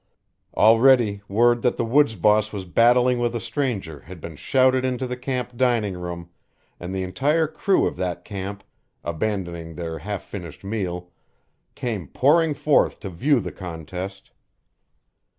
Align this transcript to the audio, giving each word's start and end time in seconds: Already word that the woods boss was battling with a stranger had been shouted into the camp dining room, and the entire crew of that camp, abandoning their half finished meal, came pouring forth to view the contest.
Already 0.57 1.21
word 1.27 1.61
that 1.61 1.77
the 1.77 1.85
woods 1.85 2.15
boss 2.15 2.51
was 2.51 2.65
battling 2.65 3.19
with 3.19 3.35
a 3.35 3.39
stranger 3.39 3.99
had 3.99 4.19
been 4.19 4.35
shouted 4.35 4.83
into 4.83 5.05
the 5.05 5.15
camp 5.15 5.55
dining 5.55 5.95
room, 5.95 6.31
and 6.79 6.91
the 6.91 7.03
entire 7.03 7.47
crew 7.47 7.85
of 7.85 7.97
that 7.97 8.25
camp, 8.25 8.63
abandoning 9.03 9.75
their 9.75 9.99
half 9.99 10.23
finished 10.23 10.63
meal, 10.63 11.11
came 11.75 12.07
pouring 12.07 12.55
forth 12.55 12.99
to 13.01 13.11
view 13.11 13.39
the 13.39 13.51
contest. 13.51 14.31